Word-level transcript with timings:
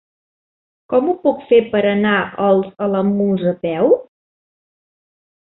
Com 0.93 1.11
ho 1.11 1.13
puc 1.25 1.43
fer 1.51 1.59
per 1.75 1.83
anar 1.89 2.15
als 2.47 2.73
Alamús 2.89 3.47
a 3.55 3.57
peu? 3.67 3.95